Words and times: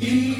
Yang 0.00 0.38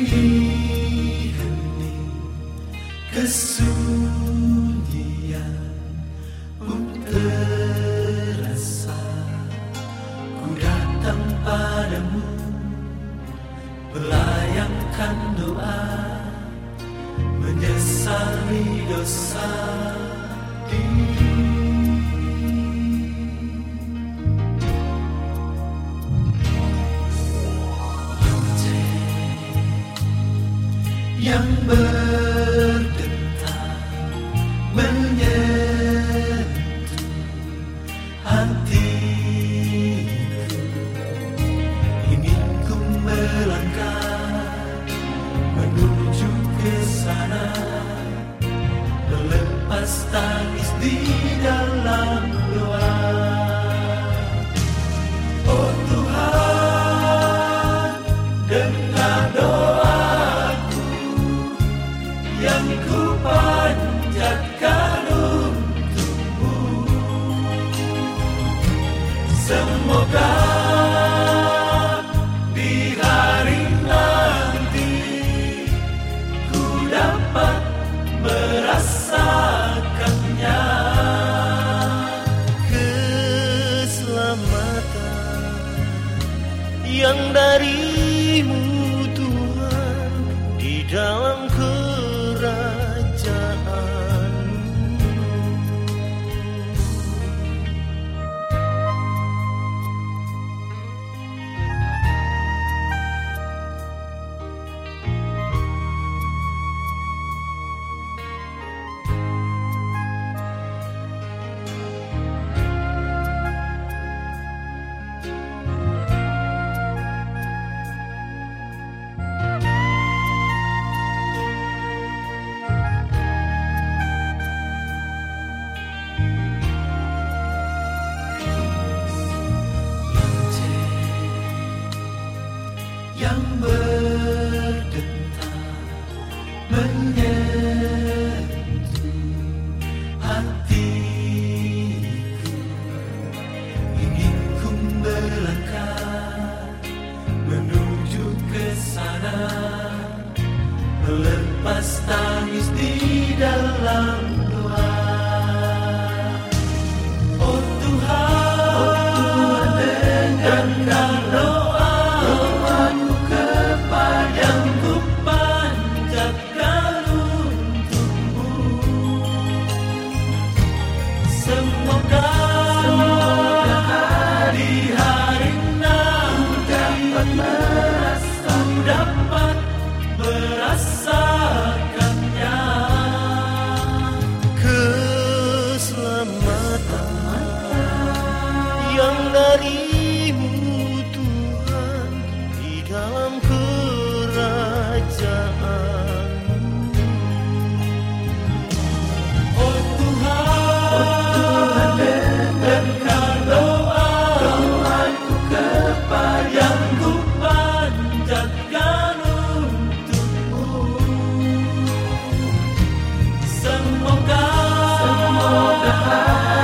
yang 51.49 52.98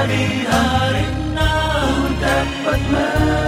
من 0.07 0.45
نار 0.51 0.95
النار 0.95 2.09
تبت 2.23 3.44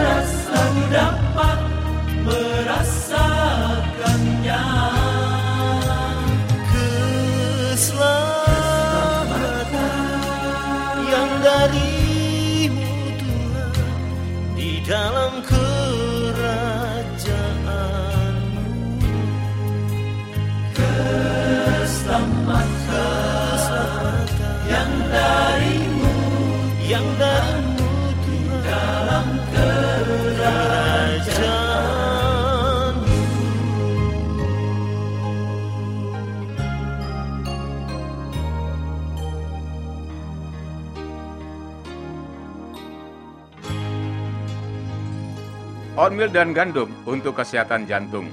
Oatmeal 46.06 46.30
dan 46.30 46.54
gandum 46.54 46.86
untuk 47.02 47.34
kesehatan 47.34 47.82
jantung. 47.82 48.30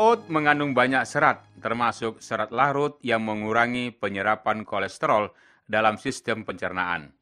Oat 0.00 0.24
mengandung 0.32 0.72
banyak 0.72 1.04
serat, 1.04 1.44
termasuk 1.60 2.16
serat 2.24 2.48
larut 2.48 2.96
yang 3.04 3.28
mengurangi 3.28 3.92
penyerapan 3.92 4.64
kolesterol 4.64 5.28
dalam 5.68 6.00
sistem 6.00 6.48
pencernaan. 6.48 7.12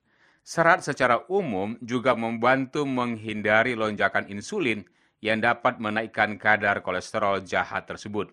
Serat 0.47 0.87
secara 0.87 1.27
umum 1.27 1.75
juga 1.83 2.15
membantu 2.15 2.87
menghindari 2.87 3.75
lonjakan 3.75 4.31
insulin 4.31 4.87
yang 5.19 5.43
dapat 5.43 5.83
menaikkan 5.83 6.39
kadar 6.39 6.79
kolesterol 6.79 7.43
jahat 7.43 7.91
tersebut. 7.91 8.31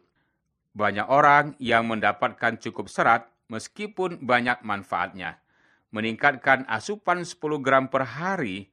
Banyak 0.78 1.10
orang 1.10 1.58
yang 1.58 1.90
mendapatkan 1.90 2.62
cukup 2.62 2.94
serat 2.94 3.26
meskipun 3.50 4.22
banyak 4.22 4.62
manfaatnya. 4.62 5.42
Meningkatkan 5.90 6.70
asupan 6.70 7.26
10 7.26 7.42
gram 7.58 7.90
per 7.90 8.22
hari 8.22 8.70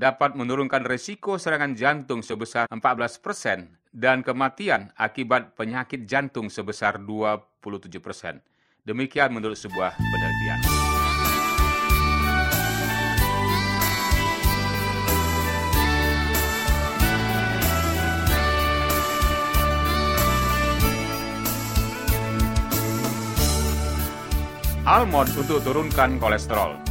dapat 0.00 0.32
menurunkan 0.32 0.88
risiko 0.88 1.36
serangan 1.36 1.76
jantung 1.76 2.24
sebesar 2.24 2.64
14% 2.72 3.92
dan 3.92 4.24
kematian 4.24 4.88
akibat 4.96 5.52
penyakit 5.52 6.08
jantung 6.08 6.48
sebesar 6.48 6.96
27%. 6.96 7.60
Demikian 8.88 9.28
menurut 9.36 9.60
sebuah 9.60 9.92
penelitian. 10.00 10.60
Almond 24.88 25.28
untuk 25.36 25.60
turunkan 25.60 26.16
kolesterol. 26.16 26.89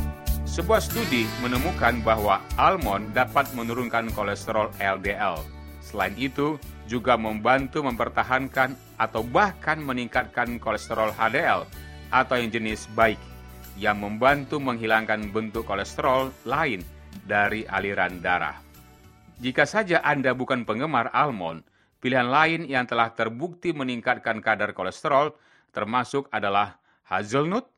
Sebuah 0.50 0.82
studi 0.82 1.30
menemukan 1.46 2.02
bahwa 2.02 2.42
almond 2.58 3.14
dapat 3.14 3.46
menurunkan 3.54 4.10
kolesterol 4.18 4.74
LDL. 4.82 5.38
Selain 5.78 6.18
itu, 6.18 6.58
juga 6.90 7.14
membantu 7.14 7.86
mempertahankan 7.86 8.74
atau 8.98 9.22
bahkan 9.22 9.78
meningkatkan 9.78 10.58
kolesterol 10.58 11.14
HDL 11.14 11.70
atau 12.10 12.36
yang 12.42 12.50
jenis 12.50 12.90
baik, 12.98 13.22
yang 13.78 14.02
membantu 14.02 14.58
menghilangkan 14.58 15.30
bentuk 15.30 15.70
kolesterol 15.70 16.34
lain 16.50 16.82
dari 17.30 17.70
aliran 17.70 18.18
darah. 18.18 18.58
Jika 19.38 19.70
saja 19.70 20.02
Anda 20.02 20.34
bukan 20.34 20.66
penggemar 20.66 21.14
almond, 21.14 21.62
pilihan 22.02 22.26
lain 22.26 22.66
yang 22.66 22.90
telah 22.90 23.14
terbukti 23.14 23.70
meningkatkan 23.70 24.42
kadar 24.42 24.74
kolesterol 24.74 25.30
termasuk 25.70 26.26
adalah 26.34 26.82
hazelnut, 27.06 27.70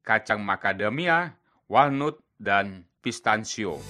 kacang 0.00 0.40
macadamia, 0.40 1.36
walnut, 1.66 2.16
dan 2.36 2.84
pistachio. 3.00 3.80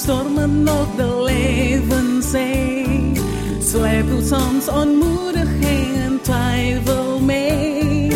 Stormen 0.00 0.62
nog 0.62 0.96
de 0.96 1.22
levenszee. 1.22 2.79
Sleept 3.70 4.26
soms 4.26 4.68
ontmoediging 4.68 5.96
en 5.96 6.20
twijfel 6.22 7.20
mee. 7.20 8.12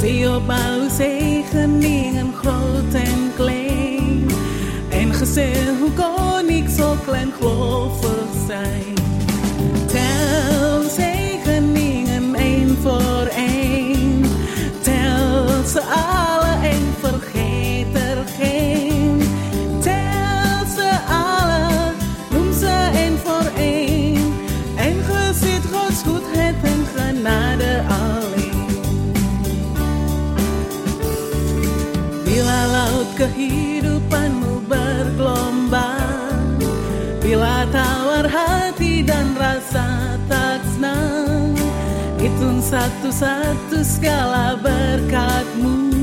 Zie 0.00 0.34
op 0.34 0.48
al 0.48 0.90
zegeningen 0.90 2.32
groot 2.34 2.94
en 2.94 3.32
klein. 3.36 4.30
En 4.88 5.14
gezegd 5.14 5.78
hoe 5.80 5.90
kon 5.92 6.48
ik 6.48 6.68
zo 6.68 6.96
klein 7.04 7.32
gelovig 7.38 8.28
zijn. 8.46 8.91
Kehidupanmu 33.22 34.66
bergelombang. 34.66 36.58
Bila 37.22 37.62
tawar 37.70 38.26
hati 38.26 39.06
dan 39.06 39.38
rasa 39.38 40.18
tak 40.26 40.58
senang 40.74 41.54
Hitung 42.18 42.58
satu-satu 42.58 43.78
segala 43.86 44.58
berkatmu. 44.58 45.94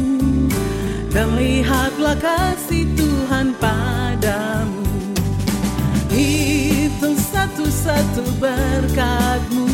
Dan 1.11 1.35
lihatlah 1.35 2.15
kasih 2.15 2.87
Tuhan 2.95 3.51
padamu. 3.59 4.87
Hitung 6.07 7.19
satu-satu 7.19 8.23
berkatmu. 8.39 9.67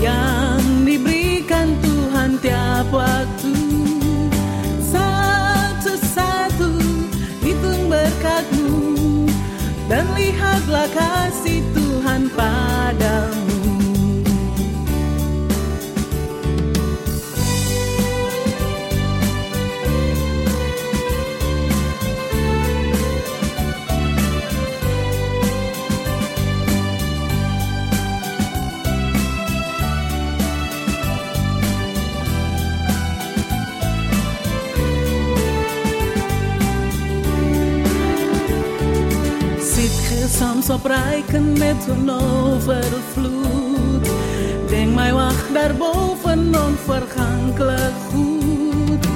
Yang 0.00 0.62
diberikan 0.88 1.68
Tuhan 1.84 2.40
tiap 2.42 2.88
waktu 2.90 3.39
lihatlah 10.30 10.86
kasih 10.94 11.58
Tuhan 11.74 12.30
padamu 12.38 12.69
op 40.70 40.84
rijken 40.84 41.52
met 41.52 41.86
hun 41.86 42.10
overvloed. 42.10 44.10
Denk 44.68 44.94
mij 44.94 45.12
wacht 45.12 45.54
daarboven 45.54 46.54
onverwacht 46.54 46.78
vergankelijk 46.84 47.94
goed. 48.12 49.06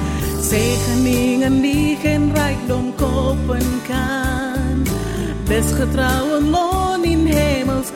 Zegeningen 0.41 1.61
die 1.61 1.97
geen 1.97 2.33
rijkdom 2.33 2.95
kopen 2.95 3.81
kan. 3.87 4.83
Des 5.47 5.71
getrouwen 5.71 6.49
loon 6.49 7.03
in 7.03 7.25
hemels 7.25 7.91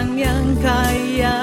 orang 0.00 0.16
yang 0.16 0.46
kaya. 0.64 1.38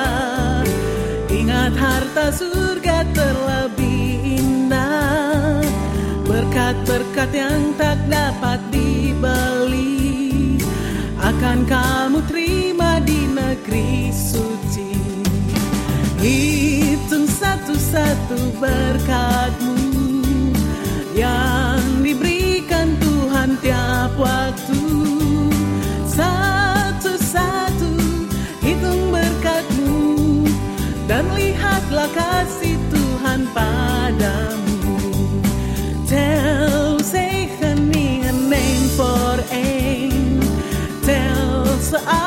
Ingat 1.30 1.78
harta 1.78 2.34
surga 2.34 3.06
terlebih 3.14 4.42
indah 4.42 5.62
Berkat-berkat 6.26 7.30
yang 7.38 7.78
tak 7.78 8.02
dapat 8.10 8.58
dibeli. 8.74 10.58
Akan 11.22 11.70
kamu 11.70 12.26
terima 12.26 12.98
di 13.06 13.30
negeri 13.30 14.10
suci. 14.10 14.98
Hitung 16.18 17.30
satu-satu 17.30 18.58
berkatmu 18.58 19.78
Yang 21.14 21.86
diberikan 22.02 22.98
Tuhan 22.98 23.54
tiap 23.62 24.18
waktu 24.18 24.67
lihatlah 31.98 32.14
kasih 32.14 32.78
Tuhan 32.94 33.42
padamu. 33.58 35.02
Tel 36.06 37.02
zegeningen 37.02 38.48
één 38.48 38.86
voor 38.96 39.42
één 39.50 40.38
Tel 41.02 41.66
ze 41.82 41.98
alle 42.06 42.27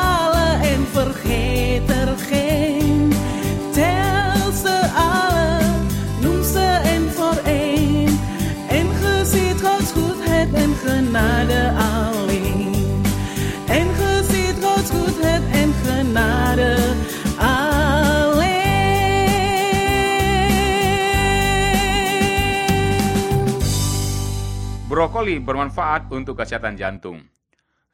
Brokoli 24.91 25.39
bermanfaat 25.39 26.11
untuk 26.11 26.43
kesehatan 26.43 26.75
jantung. 26.75 27.23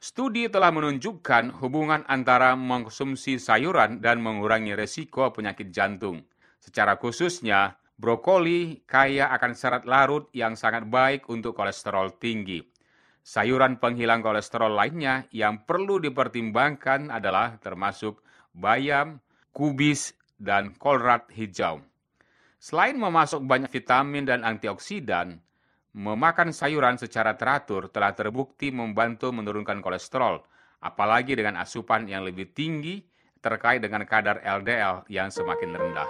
Studi 0.01 0.49
telah 0.49 0.73
menunjukkan 0.73 1.61
hubungan 1.61 2.01
antara 2.09 2.57
mengkonsumsi 2.57 3.37
sayuran 3.37 4.01
dan 4.01 4.17
mengurangi 4.17 4.73
resiko 4.73 5.29
penyakit 5.29 5.69
jantung. 5.69 6.25
Secara 6.57 6.97
khususnya, 6.97 7.77
brokoli 8.01 8.81
kaya 8.89 9.29
akan 9.29 9.53
serat 9.53 9.85
larut 9.85 10.33
yang 10.33 10.57
sangat 10.57 10.89
baik 10.89 11.29
untuk 11.29 11.53
kolesterol 11.53 12.17
tinggi. 12.17 12.65
Sayuran 13.21 13.77
penghilang 13.77 14.25
kolesterol 14.25 14.73
lainnya 14.73 15.29
yang 15.29 15.69
perlu 15.69 16.01
dipertimbangkan 16.01 17.13
adalah 17.13 17.61
termasuk 17.61 18.25
bayam, 18.57 19.21
kubis, 19.53 20.17
dan 20.41 20.73
kolrat 20.81 21.29
hijau. 21.29 21.77
Selain 22.57 22.97
memasuk 22.97 23.45
banyak 23.45 23.69
vitamin 23.69 24.25
dan 24.25 24.41
antioksidan, 24.41 25.45
memakan 25.97 26.53
sayuran 26.53 27.01
secara 27.01 27.33
teratur 27.33 27.89
telah 27.89 28.13
terbukti 28.13 28.69
membantu 28.69 29.33
menurunkan 29.33 29.81
kolesterol, 29.81 30.45
apalagi 30.77 31.33
dengan 31.33 31.57
asupan 31.57 32.05
yang 32.05 32.21
lebih 32.21 32.53
tinggi 32.53 33.01
terkait 33.41 33.81
dengan 33.81 34.05
kadar 34.05 34.37
LDL 34.45 35.09
yang 35.09 35.33
semakin 35.33 35.73
rendah. 35.73 36.09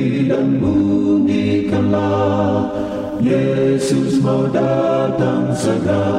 Yesus 3.21 4.17
mau 4.23 4.49
datang 4.49 5.53
segera. 5.53 6.09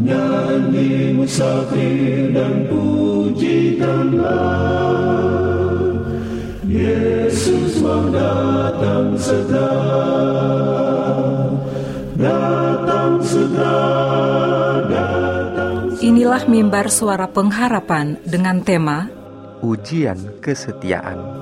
Nyanyi 0.00 1.12
musafir 1.12 2.32
dan 2.32 2.64
pujikanlah. 2.72 4.24
Yesus 6.64 7.84
mau 7.84 8.08
datang 8.08 9.18
segera. 9.18 9.74
Datang 12.12 13.18
segera 13.18 13.82
Datang 14.86 15.98
Inilah 15.98 16.46
mimbar 16.46 16.86
suara 16.86 17.26
pengharapan 17.26 18.14
dengan 18.22 18.62
tema 18.62 19.10
ujian 19.62 20.18
kesetiaan. 20.38 21.41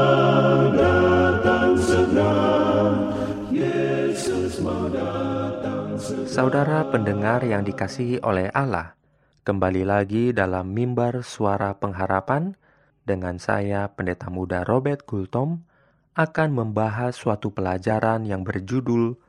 Saudara 6.31 6.87
pendengar 6.87 7.43
yang 7.43 7.67
dikasihi 7.67 8.23
oleh 8.23 8.47
Allah, 8.55 8.95
kembali 9.43 9.83
lagi 9.83 10.31
dalam 10.31 10.71
mimbar 10.71 11.27
suara 11.27 11.75
pengharapan 11.75 12.55
dengan 13.03 13.35
saya 13.35 13.91
Pendeta 13.91 14.31
Muda 14.31 14.63
Robert 14.63 15.03
Gultom 15.03 15.67
akan 16.15 16.49
membahas 16.55 17.19
suatu 17.19 17.51
pelajaran 17.51 18.23
yang 18.23 18.47
berjudul 18.47 19.19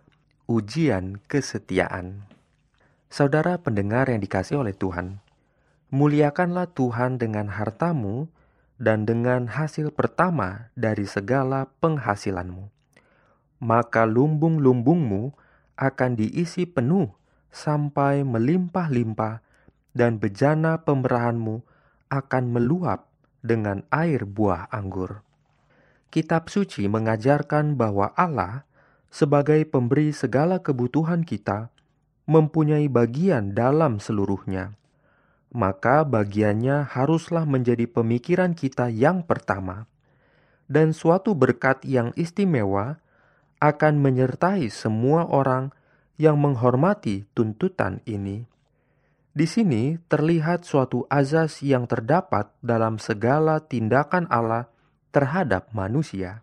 Ujian 0.47 1.19
Kesetiaan. 1.27 2.23
Saudara 3.11 3.59
pendengar 3.59 4.07
yang 4.07 4.23
dikasihi 4.23 4.63
oleh 4.63 4.79
Tuhan, 4.79 5.19
muliakanlah 5.91 6.71
Tuhan 6.71 7.19
dengan 7.19 7.51
hartamu 7.51 8.31
dan 8.79 9.11
dengan 9.11 9.51
hasil 9.51 9.91
pertama 9.91 10.71
dari 10.79 11.11
segala 11.11 11.67
penghasilanmu. 11.83 12.71
Maka 13.59 14.07
lumbung-lumbungmu 14.07 15.43
akan 15.77 16.17
diisi 16.19 16.69
penuh 16.69 17.11
sampai 17.53 18.25
melimpah-limpah 18.25 19.45
dan 19.93 20.17
bejana 20.17 20.81
pemerahanmu 20.85 21.61
akan 22.09 22.45
meluap 22.49 23.09
dengan 23.45 23.85
air 23.93 24.25
buah 24.25 24.73
anggur. 24.73 25.21
Kitab 26.13 26.49
suci 26.53 26.89
mengajarkan 26.89 27.77
bahwa 27.77 28.13
Allah 28.17 28.69
sebagai 29.13 29.65
pemberi 29.69 30.13
segala 30.13 30.61
kebutuhan 30.61 31.25
kita 31.25 31.73
mempunyai 32.25 32.89
bagian 32.89 33.53
dalam 33.53 33.99
seluruhnya. 33.99 34.77
Maka 35.53 36.09
bagiannya 36.09 36.89
haruslah 36.89 37.45
menjadi 37.45 37.85
pemikiran 37.85 38.57
kita 38.57 38.89
yang 38.89 39.21
pertama. 39.21 39.85
Dan 40.65 40.97
suatu 40.97 41.37
berkat 41.37 41.85
yang 41.85 42.17
istimewa 42.17 43.02
akan 43.63 44.03
menyertai 44.03 44.67
semua 44.75 45.23
orang 45.31 45.71
yang 46.19 46.35
menghormati 46.43 47.31
tuntutan 47.31 48.03
ini. 48.11 48.43
Di 49.33 49.47
sini 49.47 49.97
terlihat 50.11 50.67
suatu 50.67 51.07
azas 51.07 51.63
yang 51.63 51.87
terdapat 51.87 52.51
dalam 52.59 52.99
segala 52.99 53.63
tindakan 53.63 54.27
Allah 54.29 54.67
terhadap 55.15 55.71
manusia. 55.71 56.43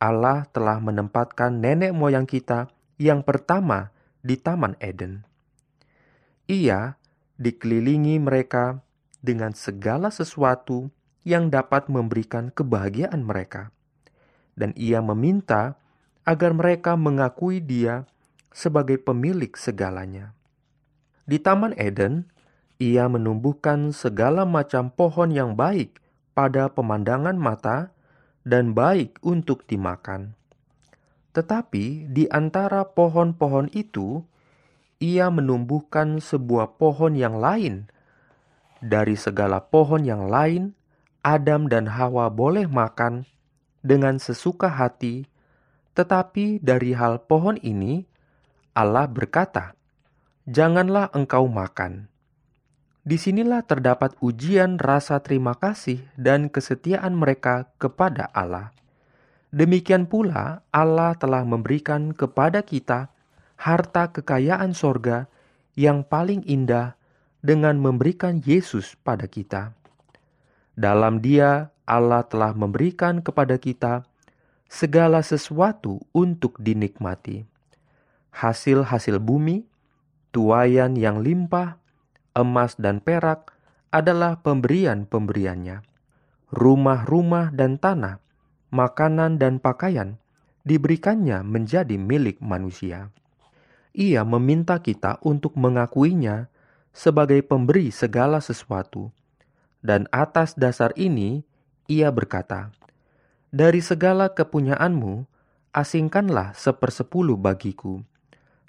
Allah 0.00 0.48
telah 0.48 0.80
menempatkan 0.80 1.60
nenek 1.60 1.92
moyang 1.92 2.24
kita 2.24 2.72
yang 2.96 3.20
pertama 3.20 3.92
di 4.24 4.40
Taman 4.40 4.80
Eden. 4.80 5.28
Ia 6.48 6.96
dikelilingi 7.36 8.16
mereka 8.16 8.80
dengan 9.20 9.52
segala 9.52 10.08
sesuatu 10.08 10.88
yang 11.22 11.52
dapat 11.52 11.92
memberikan 11.92 12.48
kebahagiaan 12.48 13.22
mereka, 13.22 13.70
dan 14.56 14.72
ia 14.72 15.04
meminta 15.04 15.76
agar 16.24 16.52
mereka 16.52 16.96
mengakui 16.98 17.60
Dia 17.60 18.04
sebagai 18.50 18.98
pemilik 19.00 19.50
segalanya. 19.56 20.34
Di 21.24 21.38
Taman 21.38 21.76
Eden, 21.78 22.26
ia 22.82 23.06
menumbuhkan 23.06 23.94
segala 23.94 24.42
macam 24.48 24.90
pohon 24.90 25.30
yang 25.30 25.54
baik 25.54 26.02
pada 26.34 26.72
pemandangan 26.72 27.36
mata 27.38 27.94
dan 28.42 28.74
baik 28.74 29.20
untuk 29.22 29.62
dimakan. 29.70 30.34
Tetapi 31.30 32.10
di 32.10 32.26
antara 32.26 32.82
pohon-pohon 32.82 33.70
itu, 33.70 34.26
ia 34.98 35.30
menumbuhkan 35.30 36.18
sebuah 36.18 36.74
pohon 36.76 37.14
yang 37.14 37.38
lain. 37.38 37.86
Dari 38.82 39.14
segala 39.14 39.62
pohon 39.62 40.02
yang 40.02 40.26
lain, 40.26 40.74
Adam 41.22 41.70
dan 41.70 41.86
Hawa 41.94 42.32
boleh 42.32 42.66
makan 42.66 43.28
dengan 43.86 44.18
sesuka 44.18 44.66
hati 44.66 45.29
tetapi 45.94 46.62
dari 46.62 46.94
hal 46.94 47.26
pohon 47.26 47.58
ini, 47.60 48.06
Allah 48.76 49.10
berkata, 49.10 49.74
"Janganlah 50.46 51.10
engkau 51.12 51.50
makan." 51.50 52.06
Di 53.00 53.16
sinilah 53.16 53.64
terdapat 53.64 54.14
ujian 54.20 54.76
rasa 54.76 55.24
terima 55.24 55.56
kasih 55.56 56.04
dan 56.20 56.52
kesetiaan 56.52 57.16
mereka 57.16 57.72
kepada 57.80 58.28
Allah. 58.36 58.76
Demikian 59.50 60.06
pula, 60.06 60.62
Allah 60.70 61.16
telah 61.18 61.42
memberikan 61.42 62.14
kepada 62.14 62.62
kita 62.62 63.10
harta 63.58 64.14
kekayaan 64.14 64.76
sorga 64.76 65.26
yang 65.74 66.06
paling 66.06 66.44
indah 66.46 66.94
dengan 67.40 67.80
memberikan 67.80 68.38
Yesus 68.44 68.94
pada 69.00 69.26
kita. 69.26 69.72
Dalam 70.76 71.18
Dia, 71.24 71.72
Allah 71.88 72.22
telah 72.28 72.54
memberikan 72.54 73.24
kepada 73.24 73.58
kita 73.58 74.06
segala 74.70 75.18
sesuatu 75.26 75.98
untuk 76.14 76.62
dinikmati. 76.62 77.42
Hasil-hasil 78.30 79.18
bumi, 79.18 79.66
tuayan 80.30 80.94
yang 80.94 81.26
limpah, 81.26 81.82
emas 82.38 82.78
dan 82.78 83.02
perak 83.02 83.50
adalah 83.90 84.38
pemberian-pemberiannya. 84.46 85.82
Rumah-rumah 86.54 87.50
dan 87.50 87.82
tanah, 87.82 88.22
makanan 88.70 89.42
dan 89.42 89.58
pakaian 89.58 90.22
diberikannya 90.62 91.42
menjadi 91.42 91.98
milik 91.98 92.38
manusia. 92.38 93.10
Ia 93.90 94.22
meminta 94.22 94.78
kita 94.78 95.18
untuk 95.26 95.58
mengakuinya 95.58 96.46
sebagai 96.94 97.42
pemberi 97.42 97.90
segala 97.90 98.38
sesuatu. 98.38 99.10
Dan 99.82 100.06
atas 100.14 100.54
dasar 100.54 100.94
ini, 100.94 101.42
ia 101.90 102.14
berkata, 102.14 102.70
dari 103.50 103.82
segala 103.82 104.30
kepunyaanmu, 104.30 105.26
asingkanlah 105.74 106.54
sepersepuluh 106.54 107.34
bagiku, 107.34 108.02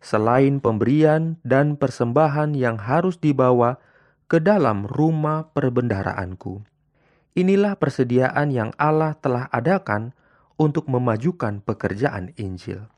selain 0.02 0.58
pemberian 0.58 1.38
dan 1.46 1.78
persembahan 1.78 2.58
yang 2.58 2.82
harus 2.82 3.22
dibawa 3.22 3.78
ke 4.26 4.42
dalam 4.42 4.90
rumah 4.90 5.54
perbendaharaanku. 5.54 6.66
Inilah 7.38 7.80
persediaan 7.80 8.52
yang 8.52 8.76
Allah 8.76 9.16
telah 9.16 9.48
adakan 9.54 10.12
untuk 10.60 10.90
memajukan 10.92 11.64
pekerjaan 11.64 12.36
Injil. 12.36 12.92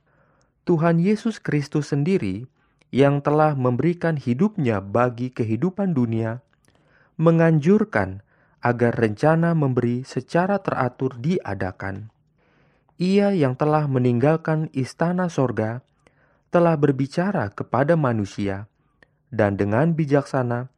Tuhan 0.64 0.98
Yesus 0.98 1.44
Kristus 1.44 1.92
sendiri 1.92 2.48
yang 2.90 3.20
telah 3.20 3.54
memberikan 3.54 4.16
hidupnya 4.16 4.80
bagi 4.80 5.30
kehidupan 5.30 5.92
dunia, 5.92 6.40
menganjurkan 7.20 8.24
agar 8.64 8.96
rencana 8.96 9.52
memberi 9.52 10.08
secara 10.08 10.64
teratur 10.64 11.20
diadakan. 11.20 12.08
Ia 12.96 13.36
yang 13.36 13.60
telah 13.60 13.92
meninggalkan 13.92 14.72
istana 14.72 15.28
sorga 15.28 15.84
telah 16.48 16.80
berbicara 16.80 17.52
kepada 17.52 18.00
manusia, 18.00 18.72
dan 19.34 19.60
dengan 19.60 19.92
bijaksana 19.92 20.72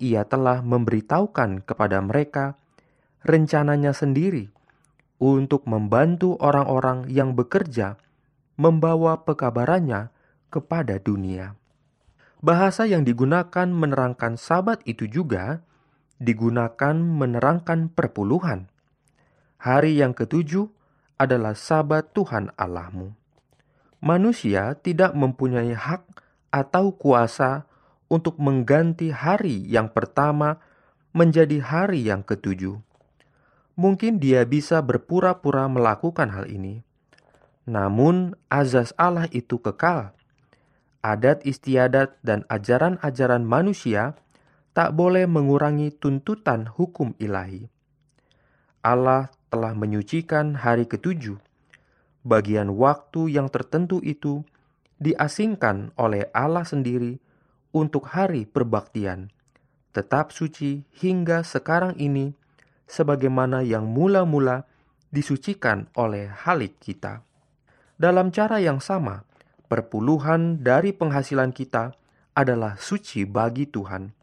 ia 0.00 0.24
telah 0.24 0.64
memberitahukan 0.64 1.66
kepada 1.66 2.00
mereka 2.00 2.56
rencananya 3.26 3.92
sendiri 3.92 4.48
untuk 5.20 5.66
membantu 5.68 6.38
orang-orang 6.40 7.10
yang 7.12 7.34
bekerja 7.36 8.00
membawa 8.56 9.26
pekabarannya 9.26 10.08
kepada 10.48 10.96
dunia. 11.02 11.58
Bahasa 12.38 12.86
yang 12.86 13.02
digunakan 13.02 13.66
menerangkan 13.66 14.38
sabat 14.38 14.80
itu 14.86 15.10
juga 15.10 15.65
digunakan 16.16 16.96
menerangkan 16.96 17.92
perpuluhan. 17.92 18.68
Hari 19.60 20.00
yang 20.00 20.12
ketujuh 20.12 20.68
adalah 21.16 21.56
sabat 21.56 22.12
Tuhan 22.12 22.52
Allahmu. 22.60 23.16
Manusia 24.04 24.76
tidak 24.76 25.16
mempunyai 25.16 25.72
hak 25.72 26.04
atau 26.52 26.92
kuasa 26.94 27.64
untuk 28.06 28.38
mengganti 28.38 29.10
hari 29.10 29.64
yang 29.66 29.90
pertama 29.90 30.62
menjadi 31.16 31.64
hari 31.64 32.04
yang 32.06 32.22
ketujuh. 32.22 32.78
Mungkin 33.76 34.20
dia 34.20 34.44
bisa 34.48 34.80
berpura-pura 34.80 35.68
melakukan 35.68 36.32
hal 36.32 36.48
ini, 36.48 36.80
namun 37.68 38.32
azas 38.48 38.96
Allah 38.96 39.28
itu 39.32 39.60
kekal. 39.60 40.16
Adat 41.04 41.44
istiadat 41.44 42.16
dan 42.24 42.48
ajaran-ajaran 42.48 43.44
manusia 43.44 44.16
tak 44.76 44.92
boleh 44.92 45.24
mengurangi 45.24 45.88
tuntutan 45.88 46.68
hukum 46.68 47.16
ilahi. 47.16 47.64
Allah 48.84 49.32
telah 49.48 49.72
menyucikan 49.72 50.60
hari 50.60 50.84
ketujuh. 50.84 51.40
Bagian 52.28 52.76
waktu 52.76 53.32
yang 53.32 53.48
tertentu 53.48 54.04
itu 54.04 54.44
diasingkan 55.00 55.96
oleh 55.96 56.28
Allah 56.36 56.68
sendiri 56.68 57.16
untuk 57.72 58.12
hari 58.12 58.44
perbaktian, 58.44 59.32
tetap 59.96 60.28
suci 60.28 60.84
hingga 61.00 61.40
sekarang 61.40 61.96
ini 61.96 62.36
sebagaimana 62.84 63.64
yang 63.64 63.88
mula-mula 63.88 64.68
disucikan 65.08 65.88
oleh 65.96 66.28
halik 66.28 66.76
kita. 66.84 67.24
Dalam 67.96 68.28
cara 68.28 68.60
yang 68.60 68.84
sama, 68.84 69.24
perpuluhan 69.72 70.60
dari 70.60 70.92
penghasilan 70.92 71.56
kita 71.56 71.96
adalah 72.36 72.76
suci 72.76 73.24
bagi 73.24 73.64
Tuhan. 73.64 74.15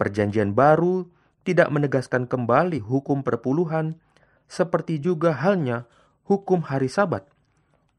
Perjanjian 0.00 0.56
baru 0.56 1.04
tidak 1.44 1.68
menegaskan 1.68 2.24
kembali 2.24 2.80
hukum 2.80 3.20
perpuluhan, 3.20 4.00
seperti 4.48 4.96
juga 4.96 5.36
halnya 5.36 5.84
hukum 6.24 6.64
hari 6.64 6.88
Sabat, 6.88 7.28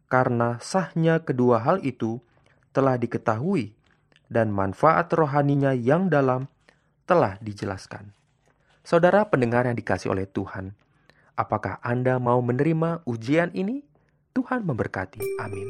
karena 0.09 0.57
sahnya 0.65 1.21
kedua 1.21 1.61
hal 1.61 1.77
itu 1.85 2.17
telah 2.73 2.97
diketahui 2.97 3.77
dan 4.33 4.49
manfaat 4.49 5.13
rohaninya 5.13 5.77
yang 5.77 6.09
dalam 6.09 6.49
telah 7.05 7.37
dijelaskan. 7.37 8.17
Saudara 8.81 9.29
pendengar 9.29 9.69
yang 9.69 9.77
dikasih 9.77 10.09
oleh 10.09 10.25
Tuhan, 10.25 10.73
apakah 11.37 11.77
Anda 11.85 12.17
mau 12.17 12.41
menerima 12.41 13.05
ujian 13.05 13.53
ini? 13.53 13.85
Tuhan 14.33 14.65
memberkati. 14.65 15.21
Amin. 15.43 15.69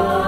Oh. 0.00 0.27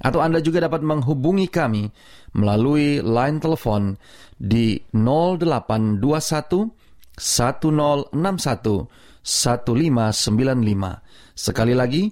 Atau 0.00 0.24
Anda 0.24 0.40
juga 0.40 0.64
dapat 0.64 0.80
menghubungi 0.80 1.52
kami 1.52 1.92
melalui 2.32 3.04
line 3.04 3.38
telepon 3.38 4.00
di 4.40 4.80
0821 4.96 6.00
1061 7.20 8.88
1595. 9.20 11.36
Sekali 11.36 11.76
lagi 11.76 12.08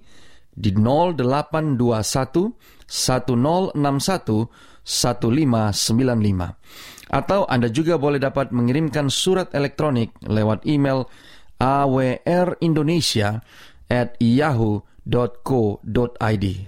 di 0.53 0.71
0821 0.75 2.53
1061 2.85 4.53
1595. 4.85 7.09
Atau 7.09 7.49
Anda 7.49 7.73
juga 7.73 7.97
boleh 7.97 8.21
dapat 8.21 8.53
mengirimkan 8.53 9.09
surat 9.09 9.49
elektronik 9.57 10.13
lewat 10.29 10.69
email 10.69 11.09
awrindonesia 11.57 13.41
at 13.89 14.13
yahoo.co.id. 14.21 14.85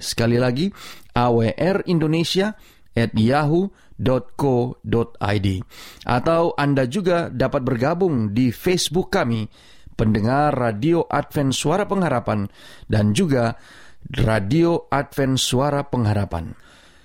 Sekali 0.01 0.41
lagi, 0.41 0.73
awrindonesia 1.21 2.57
at 2.97 3.13
yahoo.co.id. 3.13 3.69
Atau 6.09 6.43
Anda 6.57 6.89
juga 6.89 7.29
dapat 7.29 7.63
bergabung 7.63 8.33
di 8.33 8.49
Facebook 8.51 9.13
kami, 9.13 9.47
pendengar 9.95 10.57
Radio 10.57 11.05
Advent 11.07 11.53
Suara 11.53 11.85
Pengharapan, 11.85 12.49
dan 12.89 13.13
juga 13.13 13.61
Radio 14.17 14.89
Advent 14.89 15.37
Suara 15.37 15.85
Pengharapan. 15.85 16.57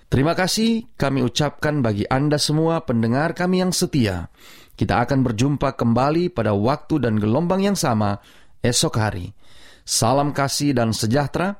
Terima 0.07 0.31
kasih 0.31 0.95
kami 0.95 1.25
ucapkan 1.25 1.83
bagi 1.83 2.07
Anda 2.07 2.39
semua 2.39 2.87
pendengar 2.87 3.35
kami 3.35 3.59
yang 3.59 3.75
setia. 3.75 4.31
Kita 4.75 5.03
akan 5.03 5.23
berjumpa 5.27 5.75
kembali 5.75 6.31
pada 6.31 6.55
waktu 6.55 7.03
dan 7.03 7.19
gelombang 7.19 7.63
yang 7.63 7.75
sama 7.75 8.19
esok 8.63 8.95
hari. 8.95 9.35
Salam 9.85 10.33
kasih 10.33 10.73
dan 10.73 10.91
sejahtera, 10.95 11.59